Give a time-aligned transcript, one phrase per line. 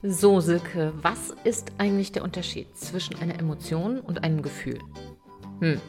[0.00, 4.78] So, Silke, was ist eigentlich der Unterschied zwischen einer Emotion und einem Gefühl?
[5.58, 5.80] Hm.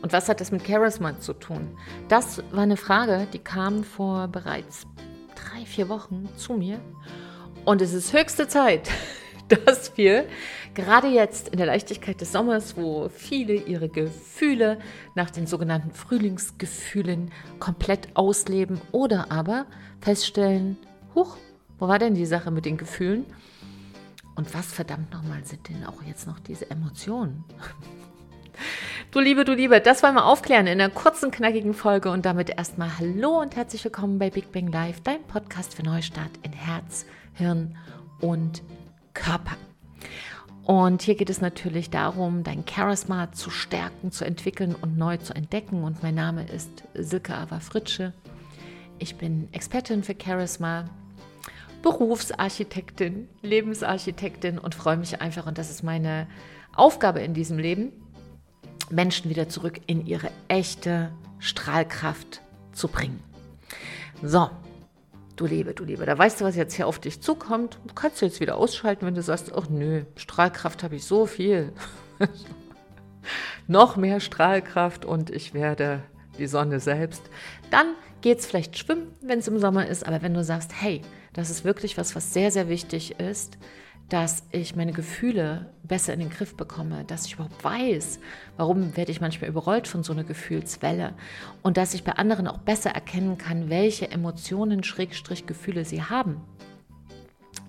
[0.00, 1.76] Und was hat das mit Charisma zu tun?
[2.08, 4.86] Das war eine Frage, die kam vor bereits
[5.34, 6.80] drei, vier Wochen zu mir.
[7.66, 8.88] Und es ist höchste Zeit,
[9.66, 10.24] dass wir
[10.72, 14.78] gerade jetzt in der Leichtigkeit des Sommers, wo viele ihre Gefühle
[15.14, 19.66] nach den sogenannten Frühlingsgefühlen komplett ausleben oder aber
[20.00, 20.78] feststellen,
[21.14, 21.36] huch,
[21.78, 23.24] wo war denn die Sache mit den Gefühlen?
[24.34, 27.44] Und was verdammt nochmal sind denn auch jetzt noch diese Emotionen?
[29.10, 32.48] Du Liebe, du Liebe, das wollen wir aufklären in einer kurzen, knackigen Folge und damit
[32.48, 37.04] erstmal Hallo und herzlich willkommen bei Big Bang Live, dein Podcast für Neustart in Herz,
[37.34, 37.76] Hirn
[38.20, 38.62] und
[39.12, 39.56] Körper.
[40.64, 45.34] Und hier geht es natürlich darum, dein Charisma zu stärken, zu entwickeln und neu zu
[45.34, 45.82] entdecken.
[45.82, 48.14] Und mein Name ist Silke Ava Fritsche.
[48.98, 50.84] Ich bin Expertin für Charisma,
[51.82, 56.28] Berufsarchitektin, Lebensarchitektin und freue mich einfach, und das ist meine
[56.74, 57.92] Aufgabe in diesem Leben,
[58.90, 62.40] Menschen wieder zurück in ihre echte Strahlkraft
[62.72, 63.22] zu bringen.
[64.22, 64.48] So,
[65.36, 67.78] du Liebe, du Liebe, da weißt du, was jetzt hier auf dich zukommt.
[67.86, 71.72] Du kannst jetzt wieder ausschalten, wenn du sagst, ach nö, Strahlkraft habe ich so viel.
[73.66, 76.02] Noch mehr Strahlkraft und ich werde
[76.38, 77.22] die Sonne selbst.
[77.70, 81.02] Dann geht es vielleicht schwimmen, wenn es im Sommer ist, aber wenn du sagst, hey,
[81.32, 83.58] das ist wirklich was, was sehr, sehr wichtig ist,
[84.08, 88.18] dass ich meine Gefühle besser in den Griff bekomme, dass ich überhaupt weiß,
[88.58, 91.14] warum werde ich manchmal überrollt von so einer Gefühlswelle
[91.62, 96.42] und dass ich bei anderen auch besser erkennen kann, welche Emotionen, Schrägstrich, Gefühle sie haben.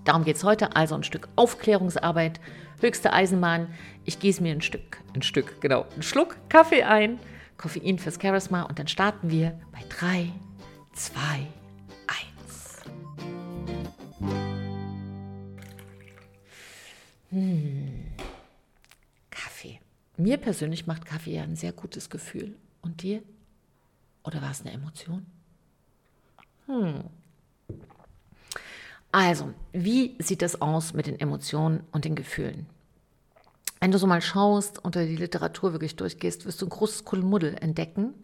[0.04, 2.40] Darum geht es heute, also ein Stück Aufklärungsarbeit,
[2.82, 3.68] höchste Eisenbahn.
[4.04, 7.18] Ich gieße mir ein Stück, ein Stück, genau, einen Schluck Kaffee ein,
[7.56, 10.30] Koffein fürs Charisma und dann starten wir bei 3,
[10.92, 11.63] 2, 1.
[17.34, 18.12] Hm.
[19.28, 19.80] Kaffee.
[20.16, 22.54] Mir persönlich macht Kaffee ja ein sehr gutes Gefühl.
[22.80, 23.22] Und dir?
[24.22, 25.26] Oder war es eine Emotion?
[26.66, 27.02] Hm.
[29.10, 32.66] Also, wie sieht das aus mit den Emotionen und den Gefühlen?
[33.80, 37.56] Wenn du so mal schaust, unter die Literatur wirklich durchgehst, wirst du ein großes Kuddelmuddel
[37.60, 38.14] entdecken.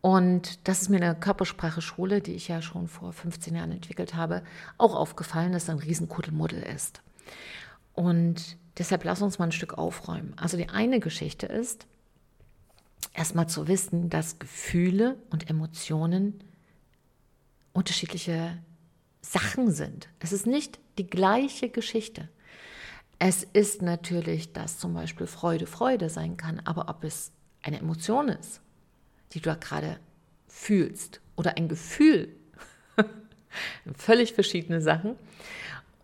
[0.00, 4.14] Und das ist mir in der Körpersprache-Schule, die ich ja schon vor 15 Jahren entwickelt
[4.14, 4.42] habe,
[4.78, 7.02] auch aufgefallen, dass da ein riesen Kuddelmuddel ist.
[7.94, 10.34] Und deshalb lass uns mal ein Stück aufräumen.
[10.36, 11.86] Also die eine Geschichte ist,
[13.14, 16.42] erstmal zu wissen, dass Gefühle und Emotionen
[17.72, 18.58] unterschiedliche
[19.20, 20.08] Sachen sind.
[20.20, 22.28] Es ist nicht die gleiche Geschichte.
[23.18, 27.32] Es ist natürlich, dass zum Beispiel Freude Freude sein kann, aber ob es
[27.62, 28.60] eine Emotion ist,
[29.32, 30.00] die du gerade
[30.48, 32.34] fühlst oder ein Gefühl,
[33.96, 35.16] völlig verschiedene Sachen.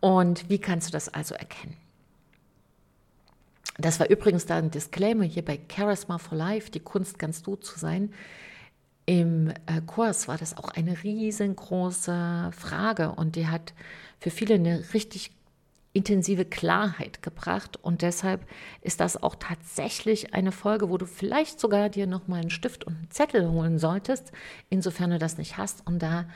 [0.01, 1.77] Und wie kannst du das also erkennen?
[3.79, 7.57] Das war übrigens da ein Disclaimer hier bei Charisma for Life, die Kunst ganz du
[7.57, 8.13] zu sein.
[9.07, 13.73] Im äh, Kurs war das auch eine riesengroße Frage und die hat
[14.19, 15.31] für viele eine richtig
[15.95, 18.47] intensive Klarheit gebracht und deshalb
[18.83, 22.85] ist das auch tatsächlich eine Folge, wo du vielleicht sogar dir noch mal einen Stift
[22.85, 24.33] und einen Zettel holen solltest,
[24.69, 26.27] insofern du das nicht hast und da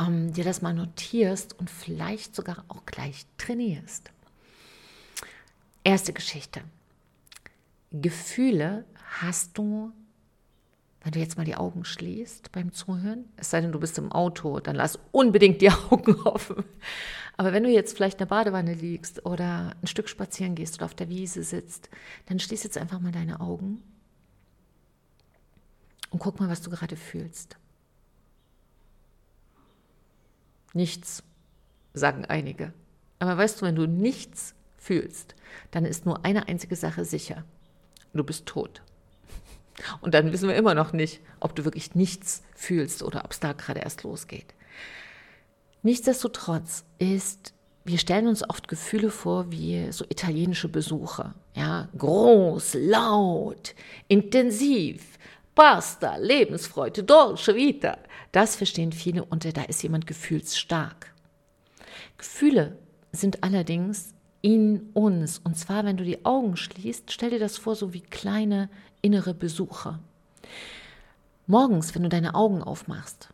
[0.00, 4.10] ähm, dir das mal notierst und vielleicht sogar auch gleich trainierst.
[5.84, 6.62] Erste Geschichte.
[7.92, 8.84] Gefühle
[9.20, 9.92] hast du,
[11.02, 14.12] wenn du jetzt mal die Augen schließt beim Zuhören, es sei denn, du bist im
[14.12, 16.64] Auto, dann lass unbedingt die Augen offen.
[17.36, 20.84] Aber wenn du jetzt vielleicht in der Badewanne liegst oder ein Stück spazieren gehst oder
[20.84, 21.88] auf der Wiese sitzt,
[22.26, 23.82] dann schließ jetzt einfach mal deine Augen
[26.10, 27.56] und guck mal, was du gerade fühlst.
[30.72, 31.22] Nichts,
[31.94, 32.72] sagen einige.
[33.18, 35.34] Aber weißt du, wenn du nichts fühlst,
[35.70, 37.44] dann ist nur eine einzige Sache sicher.
[38.14, 38.82] Du bist tot.
[40.00, 43.40] Und dann wissen wir immer noch nicht, ob du wirklich nichts fühlst oder ob es
[43.40, 44.54] da gerade erst losgeht.
[45.82, 51.34] Nichtsdestotrotz ist, wir stellen uns oft Gefühle vor wie so italienische Besucher.
[51.54, 53.74] Ja, groß, laut,
[54.08, 55.18] intensiv,
[55.60, 57.98] Pasta, Lebensfreude, Dolce Vita.
[58.32, 61.12] Das verstehen viele unter, da ist jemand gefühlsstark.
[62.16, 62.78] Gefühle
[63.12, 65.38] sind allerdings in uns.
[65.38, 68.70] Und zwar, wenn du die Augen schließt, stell dir das vor, so wie kleine
[69.02, 69.98] innere Besucher.
[71.46, 73.28] Morgens, wenn du deine Augen aufmachst,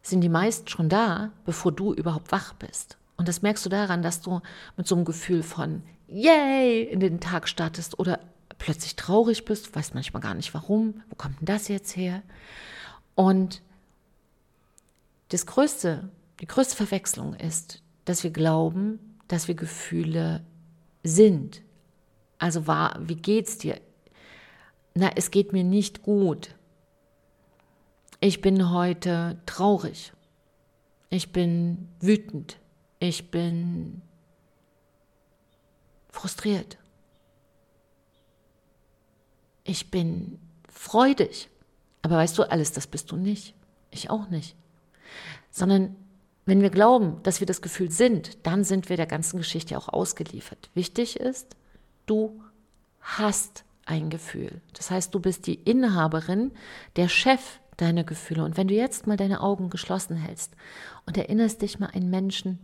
[0.00, 2.96] sind die meist schon da, bevor du überhaupt wach bist.
[3.18, 4.40] Und das merkst du daran, dass du
[4.78, 8.18] mit so einem Gefühl von Yay in den Tag startest oder
[8.58, 12.22] plötzlich traurig bist, weißt manchmal gar nicht warum, wo kommt denn das jetzt her?
[13.14, 13.62] Und
[15.28, 16.08] das größte,
[16.40, 20.44] die größte Verwechslung ist, dass wir glauben, dass wir Gefühle
[21.02, 21.62] sind.
[22.38, 23.80] Also war, wie geht's dir?
[24.94, 26.54] Na, es geht mir nicht gut.
[28.20, 30.12] Ich bin heute traurig.
[31.08, 32.58] Ich bin wütend.
[32.98, 34.02] Ich bin
[36.10, 36.78] frustriert.
[39.64, 40.38] Ich bin
[40.68, 41.48] freudig.
[42.02, 43.54] Aber weißt du, alles das bist du nicht.
[43.90, 44.56] Ich auch nicht.
[45.50, 45.96] Sondern
[46.44, 49.88] wenn wir glauben, dass wir das Gefühl sind, dann sind wir der ganzen Geschichte auch
[49.88, 50.70] ausgeliefert.
[50.74, 51.56] Wichtig ist,
[52.06, 52.42] du
[53.00, 54.60] hast ein Gefühl.
[54.74, 56.52] Das heißt, du bist die Inhaberin,
[56.96, 58.44] der Chef deiner Gefühle.
[58.44, 60.52] Und wenn du jetzt mal deine Augen geschlossen hältst
[61.06, 62.58] und erinnerst dich mal an einen Menschen,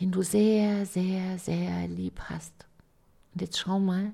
[0.00, 2.52] den du sehr, sehr, sehr lieb hast.
[3.32, 4.12] Und jetzt schau mal,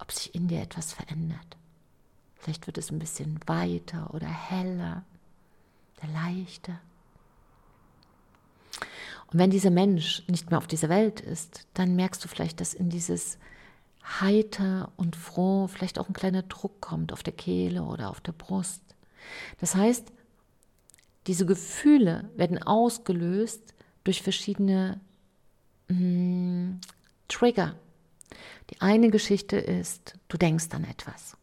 [0.00, 1.56] ob sich in dir etwas verändert.
[2.36, 5.04] Vielleicht wird es ein bisschen weiter oder heller,
[5.96, 6.80] oder leichter.
[9.30, 12.74] Und wenn dieser Mensch nicht mehr auf dieser Welt ist, dann merkst du vielleicht, dass
[12.74, 13.38] in dieses
[14.02, 18.32] heiter und froh vielleicht auch ein kleiner Druck kommt auf der Kehle oder auf der
[18.32, 18.82] Brust.
[19.58, 20.12] Das heißt,
[21.26, 23.74] diese Gefühle werden ausgelöst
[24.04, 25.00] durch verschiedene
[25.88, 26.80] mh, hm,
[27.28, 27.76] Trigger.
[28.70, 31.36] Die eine Geschichte ist, du denkst an etwas.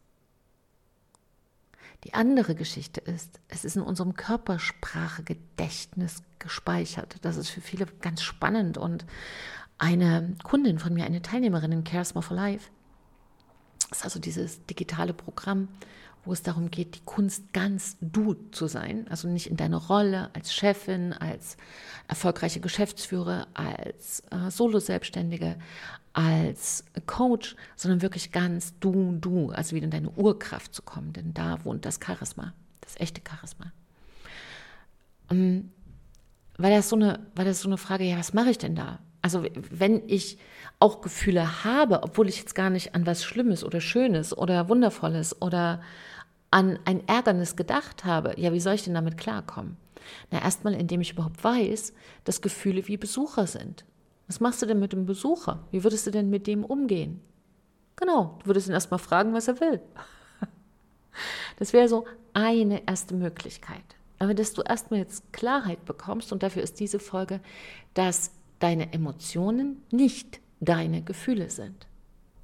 [2.04, 7.16] Die andere Geschichte ist, es ist in unserem Körpersprachegedächtnis gespeichert.
[7.22, 8.78] Das ist für viele ganz spannend.
[8.78, 9.04] Und
[9.78, 12.70] eine Kundin von mir, eine Teilnehmerin in Charisma for Life,
[13.90, 15.66] ist also dieses digitale Programm,
[16.28, 20.28] wo es darum geht, die Kunst ganz du zu sein, also nicht in deiner Rolle
[20.34, 21.56] als Chefin, als
[22.06, 25.56] erfolgreiche Geschäftsführer, als äh, Solo-Selbstständige,
[26.12, 31.32] als Coach, sondern wirklich ganz du, du, also wieder in deine Urkraft zu kommen, denn
[31.32, 32.52] da wohnt das Charisma,
[32.82, 33.72] das echte Charisma.
[35.30, 35.70] Und ähm,
[36.58, 38.98] weil das so eine, weil das so eine Frage, ja, was mache ich denn da?
[39.22, 40.38] Also wenn ich
[40.78, 45.40] auch Gefühle habe, obwohl ich jetzt gar nicht an was Schlimmes oder Schönes oder Wundervolles
[45.40, 45.80] oder
[46.50, 49.76] an ein Ärgernis gedacht habe, ja, wie soll ich denn damit klarkommen?
[50.30, 51.92] Na, erstmal, indem ich überhaupt weiß,
[52.24, 53.84] dass Gefühle wie Besucher sind.
[54.26, 55.66] Was machst du denn mit dem Besucher?
[55.70, 57.20] Wie würdest du denn mit dem umgehen?
[57.96, 59.80] Genau, du würdest ihn erstmal fragen, was er will.
[61.58, 63.82] Das wäre so eine erste Möglichkeit.
[64.20, 67.40] Aber dass du erstmal jetzt Klarheit bekommst, und dafür ist diese Folge,
[67.94, 68.30] dass
[68.60, 71.88] deine Emotionen nicht deine Gefühle sind.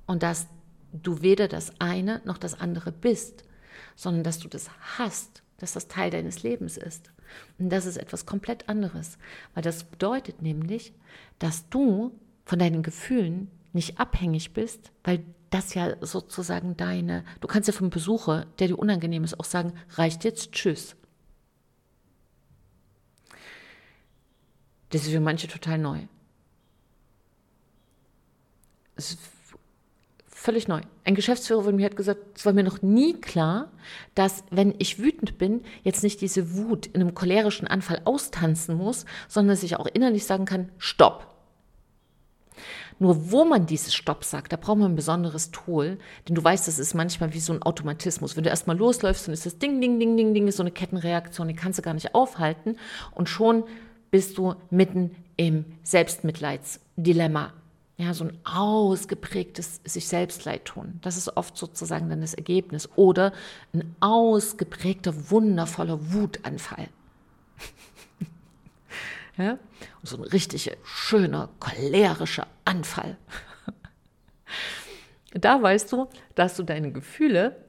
[0.07, 0.49] Und dass
[0.93, 3.44] du weder das eine noch das andere bist,
[3.97, 7.11] sondern dass du das hast, dass das Teil deines Lebens ist.
[7.59, 9.19] Und das ist etwas komplett anderes,
[9.55, 10.93] weil das bedeutet nämlich,
[11.39, 17.69] dass du von deinen Gefühlen nicht abhängig bist, weil das ja sozusagen deine, du kannst
[17.69, 20.97] ja vom Besucher, der dir unangenehm ist, auch sagen, reicht jetzt, tschüss.
[24.91, 26.01] Das ist für manche total neu.
[28.97, 29.21] Es ist
[30.45, 30.83] völlig neu.
[31.05, 33.73] Ein Geschäftsführer von mir hat gesagt, es war mir noch nie klar,
[34.15, 39.07] dass wenn ich wütend bin, jetzt nicht diese Wut in einem cholerischen Anfall austanzen muss,
[39.27, 41.35] sondern dass ich auch innerlich sagen kann, stopp.
[42.99, 45.99] Nur wo man dieses Stopp sagt, da braucht man ein besonderes Tool,
[46.29, 48.37] denn du weißt, das ist manchmal wie so ein Automatismus.
[48.37, 50.71] Wenn du erstmal losläufst, dann ist das Ding, Ding, Ding, Ding, Ding, ist so eine
[50.71, 52.77] Kettenreaktion, die kannst du gar nicht aufhalten
[53.13, 53.65] und schon
[54.11, 57.55] bist du mitten im Selbstmitleidsdilemma.
[57.97, 60.99] Ja, so ein ausgeprägtes sich selbst leid tun.
[61.03, 62.89] Das ist oft sozusagen dann das Ergebnis.
[62.97, 63.33] Oder
[63.73, 66.89] ein ausgeprägter, wundervoller Wutanfall.
[69.37, 69.59] ja?
[70.03, 73.17] so ein richtig schöner, cholerischer Anfall.
[75.33, 77.65] da weißt du, dass du deine Gefühle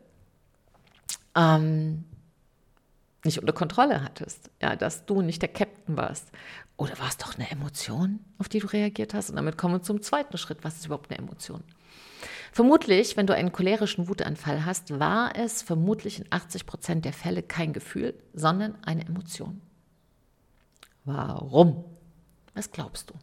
[1.35, 2.03] ähm,
[3.25, 6.31] nicht unter Kontrolle hattest, ja, dass du nicht der Captain warst.
[6.77, 9.29] Oder war es doch eine Emotion, auf die du reagiert hast?
[9.29, 10.63] Und damit kommen wir zum zweiten Schritt.
[10.63, 11.63] Was ist überhaupt eine Emotion?
[12.51, 17.43] Vermutlich, wenn du einen cholerischen Wutanfall hast, war es vermutlich in 80 Prozent der Fälle
[17.43, 19.61] kein Gefühl, sondern eine Emotion.
[21.03, 21.83] Warum?
[22.53, 23.13] Was glaubst du?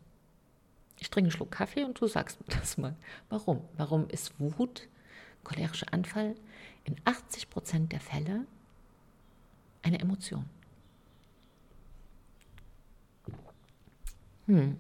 [1.00, 2.94] Ich trinke einen Schluck Kaffee und du sagst mir das mal.
[3.28, 3.62] Warum?
[3.76, 4.88] Warum ist Wut,
[5.42, 6.37] cholerischer Anfall,
[6.85, 8.47] in 80 Prozent der Fälle
[9.82, 10.44] eine Emotion.
[14.46, 14.76] Hm.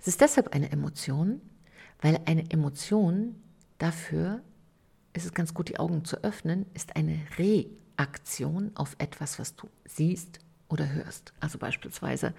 [0.00, 1.40] Es ist deshalb eine Emotion,
[2.00, 3.36] weil eine Emotion
[3.78, 4.42] dafür
[5.12, 9.68] ist es ganz gut, die Augen zu öffnen, ist eine Reaktion auf etwas, was du
[9.84, 11.32] siehst oder hörst.
[11.38, 12.32] Also beispielsweise,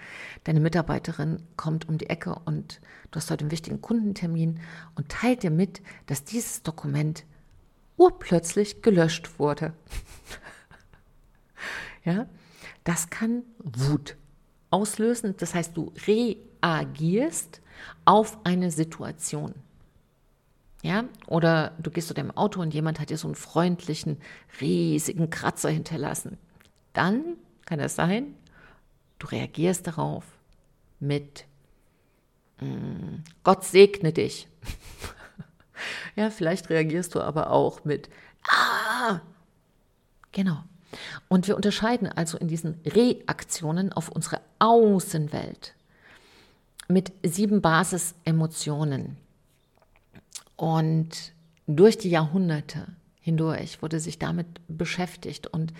[0.43, 2.81] deine Mitarbeiterin kommt um die Ecke und
[3.11, 4.59] du hast heute einen wichtigen Kundentermin
[4.95, 7.25] und teilt dir mit, dass dieses Dokument
[7.95, 9.73] urplötzlich gelöscht wurde.
[12.05, 12.27] Ja,
[12.83, 14.17] das kann Wut
[14.69, 15.35] auslösen.
[15.37, 17.61] Das heißt, du reagierst
[18.05, 19.53] auf eine Situation.
[20.81, 24.17] Ja, oder du gehst zu deinem Auto und jemand hat dir so einen freundlichen,
[24.59, 26.37] riesigen Kratzer hinterlassen.
[26.91, 28.35] Dann kann es sein,
[29.17, 30.25] du reagierst darauf
[30.99, 31.45] mit
[32.59, 34.49] mm, Gott segne dich.
[36.17, 38.09] ja, vielleicht reagierst du aber auch mit
[38.45, 39.21] Ah!
[40.33, 40.63] Genau.
[41.27, 45.73] Und wir unterscheiden also in diesen Reaktionen auf unsere Außenwelt
[46.87, 49.17] mit sieben Basisemotionen.
[50.55, 51.33] Und
[51.67, 52.87] durch die Jahrhunderte
[53.21, 55.73] hindurch wurde sich damit beschäftigt und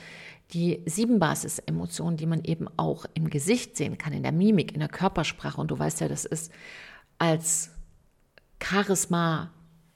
[0.53, 4.79] die sieben Basisemotionen, die man eben auch im Gesicht sehen kann, in der Mimik, in
[4.79, 6.51] der Körpersprache, und du weißt ja, das ist
[7.17, 7.71] als
[8.61, 9.51] Charisma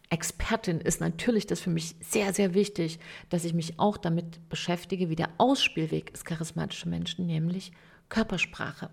[0.10, 3.00] Expertin ist natürlich das für mich sehr, sehr wichtig,
[3.30, 7.72] dass ich mich auch damit beschäftige, wie der Ausspielweg ist charismatische Menschen, nämlich
[8.08, 8.90] Körpersprache.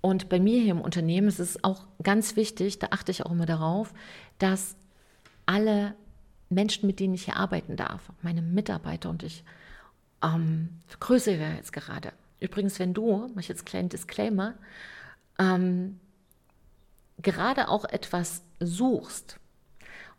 [0.00, 3.32] Und bei mir hier im Unternehmen ist es auch ganz wichtig, da achte ich auch
[3.32, 3.92] immer darauf,
[4.38, 4.76] dass
[5.46, 5.94] alle
[6.50, 9.44] Menschen, mit denen ich hier arbeiten darf, meine Mitarbeiter und ich
[10.22, 12.12] ähm, vergrößere jetzt gerade.
[12.38, 14.54] Übrigens, wenn du, mache ich jetzt einen kleinen Disclaimer,
[15.38, 15.98] ähm,
[17.20, 19.38] gerade auch etwas suchst,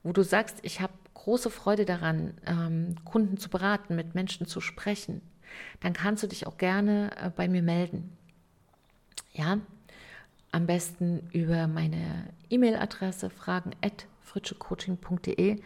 [0.05, 4.61] wo du sagst, ich habe große Freude daran, ähm, Kunden zu beraten, mit Menschen zu
[4.61, 5.21] sprechen,
[5.79, 8.15] dann kannst du dich auch gerne äh, bei mir melden.
[9.33, 9.57] Ja,
[10.51, 15.59] am besten über meine E-Mail-Adresse fragen at fritschecoaching.de,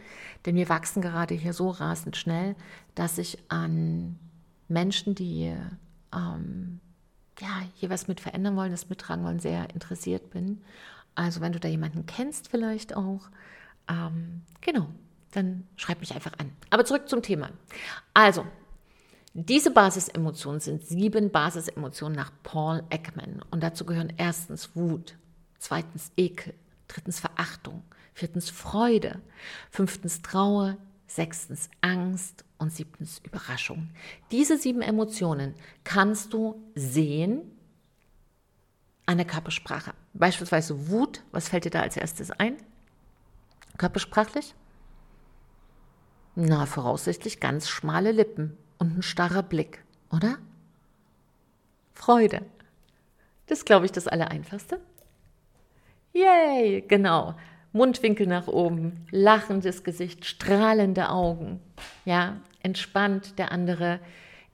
[0.46, 2.56] denn wir wachsen gerade hier so rasend schnell,
[2.96, 4.18] dass ich an
[4.70, 5.54] Menschen, die
[6.16, 6.80] ähm,
[7.42, 10.62] ja, hier was mit verändern wollen, das mittragen wollen, sehr interessiert bin.
[11.14, 13.30] Also wenn du da jemanden kennst vielleicht auch,
[13.90, 14.88] ähm, genau,
[15.32, 16.52] dann schreib mich einfach an.
[16.70, 17.50] Aber zurück zum Thema.
[18.14, 18.46] Also,
[19.34, 23.42] diese Basisemotionen sind sieben Basisemotionen nach Paul Ekman.
[23.52, 25.18] Und dazu gehören erstens Wut,
[25.60, 26.54] zweitens Ekel,
[26.88, 29.22] drittens Verachtung, viertens Freude,
[29.70, 30.78] fünftens Trauer,
[31.08, 33.90] sechstens Angst und siebtens Überraschung.
[34.32, 37.42] Diese sieben Emotionen kannst du sehen
[39.06, 39.94] an der Körpersprache.
[40.14, 42.58] Beispielsweise Wut, was fällt dir da als erstes ein?
[43.80, 44.56] Körpersprachlich?
[46.36, 50.38] Na, voraussichtlich ganz schmale Lippen und ein starrer Blick, oder?
[51.94, 52.42] Freude.
[53.48, 54.82] Das glaube ich das Allereinfachste.
[56.14, 57.36] Yay, genau.
[57.72, 61.62] Mundwinkel nach oben, lachendes Gesicht, strahlende Augen.
[62.04, 63.40] Ja, entspannt.
[63.40, 64.02] Der andere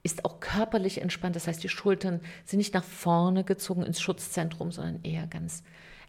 [0.04, 1.36] ist auch körperlich entspannt.
[1.36, 5.64] Das heißt, die Schultern sind nicht nach vorne gezogen ins Schutzzentrum, sondern eher ganz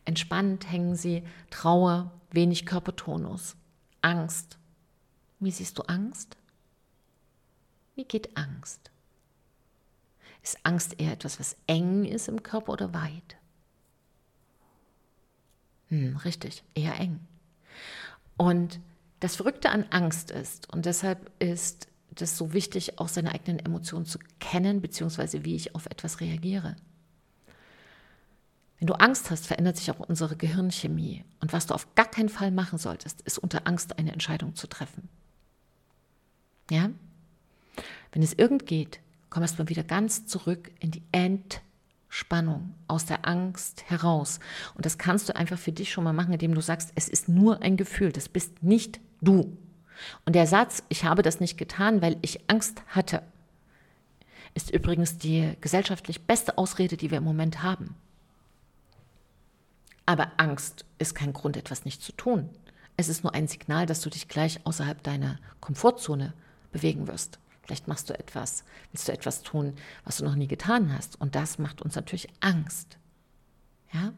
[0.06, 1.22] entspannt hängen sie.
[1.50, 3.56] Trauer, wenig Körpertonus.
[4.00, 4.58] Angst.
[5.38, 6.36] Wie siehst du Angst?
[7.94, 8.90] Wie geht Angst?
[10.42, 13.36] Ist Angst eher etwas, was eng ist im Körper oder weit?
[15.88, 17.20] Hm, richtig, eher eng.
[18.36, 18.80] Und
[19.20, 24.06] das Verrückte an Angst ist, und deshalb ist das so wichtig, auch seine eigenen Emotionen
[24.06, 26.76] zu kennen, beziehungsweise wie ich auf etwas reagiere.
[28.78, 31.24] Wenn du Angst hast, verändert sich auch unsere Gehirnchemie.
[31.40, 34.66] Und was du auf gar keinen Fall machen solltest, ist unter Angst eine Entscheidung zu
[34.66, 35.08] treffen.
[36.70, 36.90] Ja?
[38.12, 43.88] Wenn es irgend geht, komm erstmal wieder ganz zurück in die Entspannung, aus der Angst
[43.88, 44.40] heraus.
[44.74, 47.28] Und das kannst du einfach für dich schon mal machen, indem du sagst, es ist
[47.28, 49.56] nur ein Gefühl, das bist nicht du.
[50.26, 53.22] Und der Satz, ich habe das nicht getan, weil ich Angst hatte,
[54.54, 57.94] ist übrigens die gesellschaftlich beste Ausrede, die wir im Moment haben.
[60.06, 62.48] Aber Angst ist kein Grund, etwas nicht zu tun.
[62.96, 66.32] Es ist nur ein Signal, dass du dich gleich außerhalb deiner Komfortzone
[66.72, 67.38] bewegen wirst.
[67.62, 71.20] Vielleicht machst du etwas, willst du etwas tun, was du noch nie getan hast.
[71.20, 72.96] Und das macht uns natürlich Angst.
[73.92, 74.12] Ja?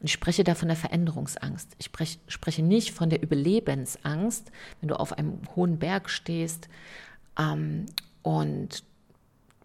[0.00, 1.74] Und ich spreche da von der Veränderungsangst.
[1.78, 4.50] Ich spreche, spreche nicht von der Überlebensangst,
[4.80, 6.68] wenn du auf einem hohen Berg stehst
[7.38, 7.86] ähm,
[8.22, 8.84] und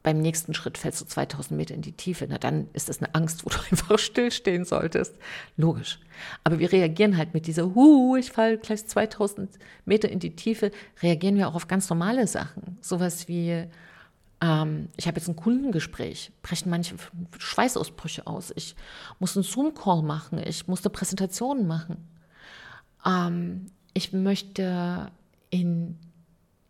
[0.07, 2.27] beim nächsten Schritt fällst du 2000 Meter in die Tiefe.
[2.29, 5.13] Na, dann ist das eine Angst, wo du einfach stillstehen solltest.
[5.57, 5.99] Logisch.
[6.45, 10.71] Aber wir reagieren halt mit dieser, hu, ich falle gleich 2000 Meter in die Tiefe,
[11.03, 12.77] reagieren wir auch auf ganz normale Sachen.
[12.79, 13.65] Sowas wie,
[14.39, 16.95] ähm, ich habe jetzt ein Kundengespräch, brechen manche
[17.37, 18.53] Schweißausbrüche aus.
[18.55, 18.77] Ich
[19.19, 22.07] muss einen Zoom-Call machen, ich musste Präsentationen machen.
[23.05, 25.11] Ähm, ich möchte
[25.49, 25.99] in,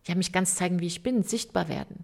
[0.08, 2.03] ja, mich ganz zeigen, wie ich bin, sichtbar werden.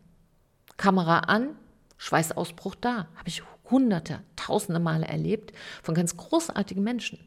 [0.78, 1.56] Kamera an,
[1.98, 3.08] Schweißausbruch da.
[3.16, 7.20] Habe ich hunderte, tausende Male erlebt von ganz großartigen Menschen.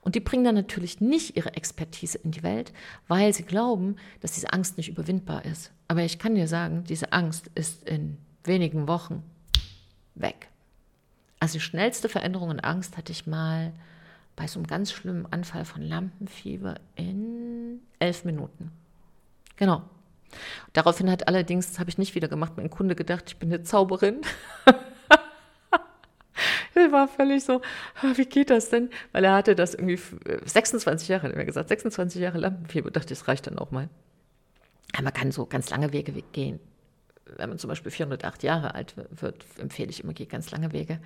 [0.00, 2.72] Und die bringen dann natürlich nicht ihre Expertise in die Welt,
[3.08, 5.72] weil sie glauben, dass diese Angst nicht überwindbar ist.
[5.88, 9.22] Aber ich kann dir sagen, diese Angst ist in wenigen Wochen
[10.14, 10.48] weg.
[11.40, 13.72] Also die schnellste Veränderung in Angst hatte ich mal
[14.36, 18.72] bei so einem ganz schlimmen Anfall von Lampenfieber in elf Minuten.
[19.56, 19.82] Genau.
[20.72, 23.62] Daraufhin hat allerdings, das habe ich nicht wieder gemacht, mein Kunde gedacht, ich bin eine
[23.62, 24.22] Zauberin.
[26.74, 27.60] er war völlig so,
[28.14, 28.90] wie geht das denn?
[29.12, 30.00] Weil er hatte das irgendwie
[30.44, 32.88] 26 Jahre, hat er mir gesagt, 26 Jahre Lampenfieber.
[32.88, 33.88] Ich dachte, das reicht dann auch mal.
[34.92, 36.60] Aber man kann so ganz lange Wege gehen.
[37.36, 41.00] Wenn man zum Beispiel 408 Jahre alt wird, empfehle ich immer, geht ganz lange Wege.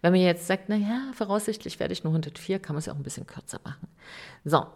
[0.00, 2.96] Wenn man jetzt sagt, naja, voraussichtlich werde ich nur 104, kann man es ja auch
[2.96, 3.88] ein bisschen kürzer machen.
[4.44, 4.66] So.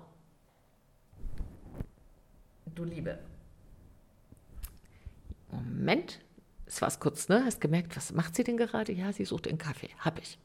[2.75, 3.19] Du Liebe.
[5.53, 6.21] Moment,
[6.67, 7.45] es war kurz, ne?
[7.45, 8.93] Hast gemerkt, was macht sie denn gerade?
[8.93, 9.91] Ja, sie sucht einen Kaffee.
[9.99, 10.39] Hab ich.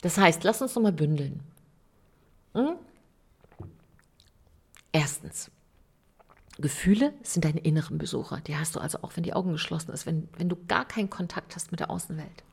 [0.00, 1.40] Das heißt, lass uns nochmal bündeln.
[2.54, 2.76] Hm?
[4.92, 5.50] Erstens,
[6.58, 8.40] Gefühle sind deine inneren Besucher.
[8.40, 11.10] Die hast du also auch, wenn die Augen geschlossen sind, wenn, wenn du gar keinen
[11.10, 12.44] Kontakt hast mit der Außenwelt.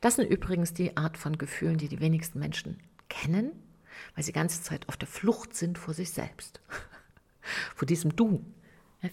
[0.00, 2.78] Das sind übrigens die Art von Gefühlen, die die wenigsten Menschen
[3.08, 3.52] kennen,
[4.14, 6.60] weil sie die ganze Zeit auf der Flucht sind vor sich selbst,
[7.74, 8.44] vor diesem Du.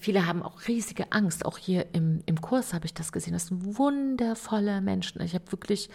[0.00, 1.44] Viele haben auch riesige Angst.
[1.44, 3.32] Auch hier im, im Kurs habe ich das gesehen.
[3.32, 5.20] Das sind wundervolle Menschen.
[5.22, 5.90] Ich habe wirklich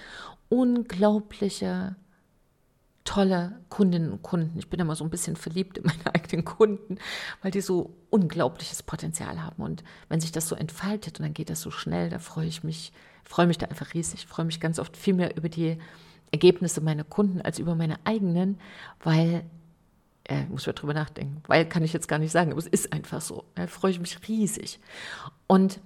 [0.49, 1.95] unglaubliche
[3.07, 4.59] tolle Kundinnen und Kunden.
[4.59, 6.97] Ich bin immer so ein bisschen verliebt in meine eigenen Kunden,
[7.41, 9.63] weil die so unglaubliches Potenzial haben.
[9.63, 12.63] Und wenn sich das so entfaltet und dann geht das so schnell, da freue ich
[12.63, 12.91] mich,
[13.23, 14.21] freue mich da einfach riesig.
[14.21, 15.77] Ich freue mich ganz oft viel mehr über die
[16.31, 18.59] Ergebnisse meiner Kunden als über meine eigenen,
[18.99, 19.45] weil
[20.27, 22.93] äh, muss ich drüber nachdenken, weil kann ich jetzt gar nicht sagen, aber es ist
[22.93, 23.45] einfach so.
[23.55, 24.79] Da freue ich mich riesig.
[25.47, 25.79] Und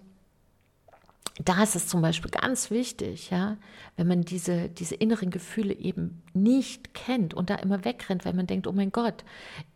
[1.44, 3.58] da ist es zum Beispiel ganz wichtig, ja,
[3.96, 8.48] wenn man diese, diese inneren Gefühle eben nicht kennt und da immer wegrennt, weil man
[8.48, 9.24] denkt, oh mein Gott,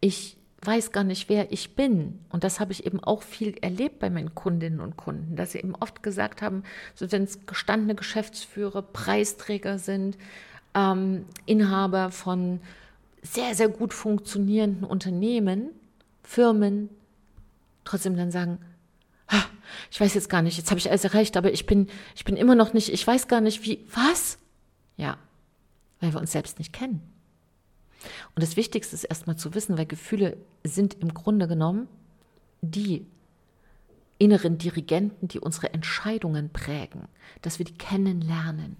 [0.01, 2.19] ich weiß gar nicht, wer ich bin.
[2.29, 5.59] Und das habe ich eben auch viel erlebt bei meinen Kundinnen und Kunden, dass sie
[5.59, 6.63] eben oft gesagt haben,
[6.95, 10.17] so wenn es gestandene Geschäftsführer, Preisträger sind,
[10.73, 12.59] ähm, Inhaber von
[13.25, 15.69] sehr, sehr gut funktionierenden Unternehmen,
[16.23, 16.89] Firmen,
[17.83, 18.59] trotzdem dann sagen,
[19.91, 22.37] ich weiß jetzt gar nicht, jetzt habe ich alles erreicht, aber ich bin, ich bin
[22.37, 24.37] immer noch nicht, ich weiß gar nicht, wie, was?
[24.97, 25.17] Ja,
[25.99, 27.01] weil wir uns selbst nicht kennen.
[28.35, 31.87] Und das Wichtigste ist erstmal zu wissen, weil Gefühle sind im Grunde genommen
[32.61, 33.05] die
[34.17, 37.07] inneren Dirigenten, die unsere Entscheidungen prägen,
[37.41, 38.77] dass wir die kennenlernen.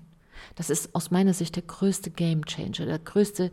[0.56, 3.52] Das ist aus meiner Sicht der größte Game Changer, der größte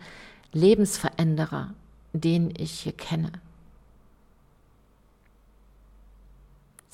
[0.52, 1.74] Lebensveränderer,
[2.12, 3.32] den ich hier kenne.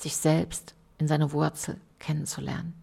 [0.01, 2.73] sich selbst in seiner Wurzel kennenzulernen.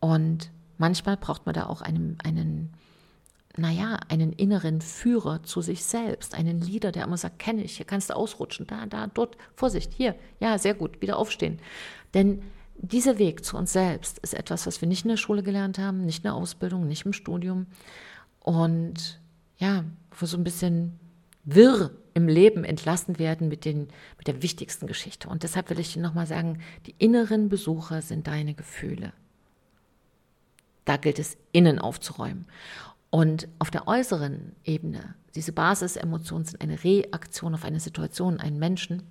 [0.00, 2.72] Und manchmal braucht man da auch einen, einen,
[3.56, 7.86] naja, einen inneren Führer zu sich selbst, einen Leader, der immer sagt, kenne ich, hier
[7.86, 11.58] kannst du ausrutschen, da, da, dort, Vorsicht, hier, ja, sehr gut, wieder aufstehen.
[12.14, 12.42] Denn
[12.76, 16.04] dieser Weg zu uns selbst ist etwas, was wir nicht in der Schule gelernt haben,
[16.04, 17.66] nicht in der Ausbildung, nicht im Studium.
[18.38, 19.18] Und
[19.58, 19.84] ja,
[20.18, 20.98] wo so ein bisschen
[21.44, 25.28] wirr im Leben entlassen werden mit, den, mit der wichtigsten Geschichte.
[25.28, 29.12] Und deshalb will ich dir nochmal sagen, die inneren Besucher sind deine Gefühle.
[30.84, 32.46] Da gilt es, innen aufzuräumen.
[33.10, 39.02] Und auf der äußeren Ebene, diese Basisemotionen sind eine Reaktion auf eine Situation, einen Menschen.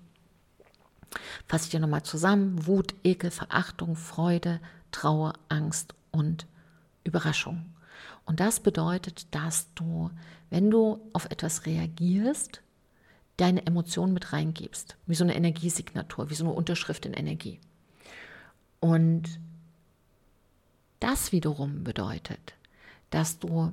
[1.47, 2.67] Fasse ich dir nochmal zusammen.
[2.67, 4.59] Wut, Ekel, Verachtung, Freude,
[4.91, 6.45] Trauer, Angst und
[7.03, 7.65] Überraschung.
[8.27, 10.11] Und das bedeutet, dass du,
[10.49, 12.61] wenn du auf etwas reagierst,
[13.37, 17.61] deine Emotionen mit reingibst, wie so eine Energiesignatur, wie so eine Unterschrift in Energie.
[18.81, 19.39] Und
[20.99, 22.55] das wiederum bedeutet,
[23.11, 23.71] dass du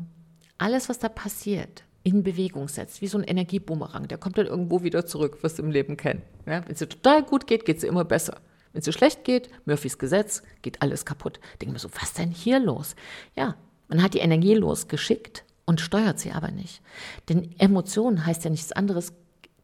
[0.56, 4.06] alles, was da passiert, in Bewegung setzt, wie so ein Energiebumerang.
[4.06, 6.26] Der kommt dann irgendwo wieder zurück, was du im Leben kennst.
[6.46, 8.40] Ja, wenn es dir total gut geht, geht es dir immer besser.
[8.72, 11.40] Wenn es dir schlecht geht, Murphys Gesetz, geht alles kaputt.
[11.60, 12.94] Denke mir so, was denn hier los?
[13.34, 13.56] Ja,
[13.94, 16.82] man hat die Energie losgeschickt und steuert sie aber nicht.
[17.28, 19.12] Denn Emotion heißt ja nichts anderes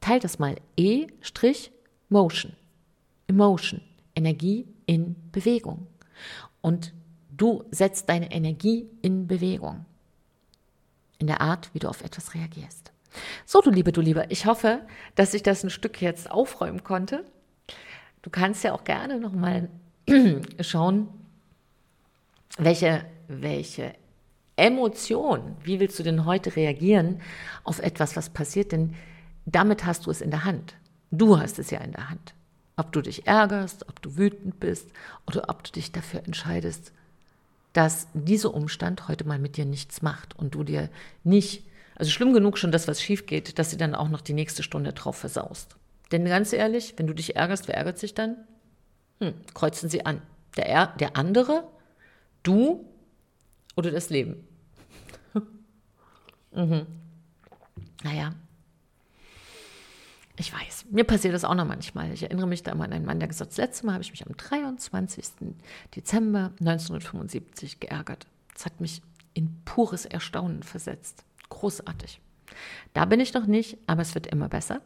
[0.00, 0.54] Teil das mal.
[0.76, 2.52] E-Motion.
[3.26, 3.80] Emotion.
[4.14, 5.88] Energie in Bewegung.
[6.60, 6.94] Und
[7.36, 9.84] du setzt deine Energie in Bewegung.
[11.18, 12.92] In der Art, wie du auf etwas reagierst.
[13.44, 14.82] So, du Liebe, du Lieber, ich hoffe,
[15.16, 17.24] dass ich das ein Stück jetzt aufräumen konnte.
[18.22, 19.68] Du kannst ja auch gerne nochmal
[20.60, 21.08] schauen,
[22.58, 23.94] welche, welche
[24.60, 27.20] Emotion, wie willst du denn heute reagieren
[27.64, 28.72] auf etwas, was passiert?
[28.72, 28.94] Denn
[29.46, 30.74] damit hast du es in der Hand.
[31.10, 32.34] Du hast es ja in der Hand.
[32.76, 34.88] Ob du dich ärgerst, ob du wütend bist
[35.26, 36.92] oder ob du dich dafür entscheidest,
[37.72, 40.90] dass dieser Umstand heute mal mit dir nichts macht und du dir
[41.24, 41.64] nicht,
[41.96, 44.62] also schlimm genug schon das, was schief geht, dass du dann auch noch die nächste
[44.62, 45.76] Stunde drauf versaust.
[46.12, 48.36] Denn ganz ehrlich, wenn du dich ärgerst, wer ärgert sich dann?
[49.20, 50.20] Hm, kreuzen sie an.
[50.56, 51.64] Der, der andere,
[52.42, 52.84] du
[53.76, 54.46] Oder das Leben.
[56.52, 56.86] Mhm.
[58.02, 58.34] Naja.
[60.36, 62.12] Ich weiß, mir passiert das auch noch manchmal.
[62.12, 64.02] Ich erinnere mich da immer an einen Mann, der gesagt hat, das letzte Mal habe
[64.02, 65.54] ich mich am 23.
[65.94, 68.26] Dezember 1975 geärgert.
[68.54, 69.02] Das hat mich
[69.34, 71.24] in pures Erstaunen versetzt.
[71.50, 72.20] Großartig.
[72.94, 74.80] Da bin ich noch nicht, aber es wird immer besser.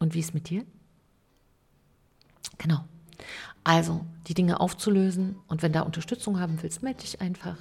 [0.00, 0.64] Und wie ist mit dir?
[2.58, 2.84] Genau.
[3.62, 7.56] Also, die Dinge aufzulösen und wenn da Unterstützung haben willst, melde dich einfach.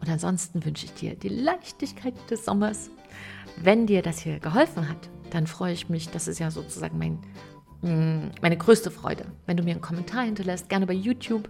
[0.00, 2.90] Und ansonsten wünsche ich dir die Leichtigkeit des Sommers.
[3.56, 6.08] Wenn dir das hier geholfen hat, dann freue ich mich.
[6.10, 7.18] Das ist ja sozusagen mein,
[7.82, 9.26] mm, meine größte Freude.
[9.46, 11.48] Wenn du mir einen Kommentar hinterlässt, gerne bei YouTube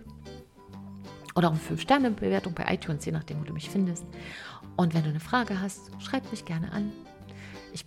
[1.34, 4.04] oder auch eine 5-Sterne-Bewertung bei iTunes, je nachdem, wo du mich findest.
[4.76, 6.92] Und wenn du eine Frage hast, schreib mich gerne an.
[7.72, 7.84] Ich,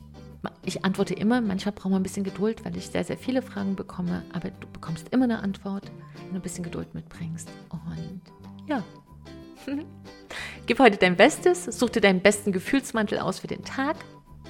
[0.63, 3.75] ich antworte immer, manchmal braucht man ein bisschen Geduld, weil ich sehr, sehr viele Fragen
[3.75, 7.49] bekomme, aber du bekommst immer eine Antwort, wenn du ein bisschen Geduld mitbringst.
[7.69, 8.21] Und
[8.67, 8.83] ja.
[10.67, 13.95] Gib heute dein Bestes, such dir deinen besten Gefühlsmantel aus für den Tag.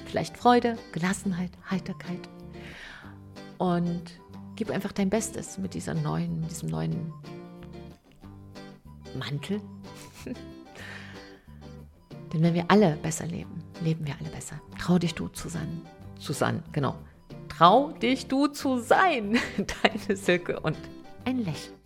[0.06, 2.28] Vielleicht Freude, Gelassenheit, Heiterkeit.
[3.58, 4.02] Und
[4.54, 7.12] gib einfach dein Bestes mit dieser neuen, diesem neuen
[9.18, 9.60] Mantel.
[12.32, 14.60] Denn wenn wir alle besser leben, leben wir alle besser.
[14.78, 15.82] Trau dich du sein.
[16.18, 16.96] Susanne, genau.
[17.48, 19.38] Trau dich du zu sein.
[19.82, 20.76] Deine Silke und
[21.24, 21.81] ein Lächeln.